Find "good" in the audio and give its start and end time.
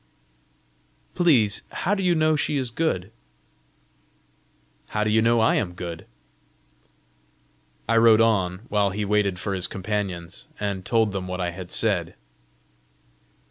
2.71-3.11, 5.73-6.07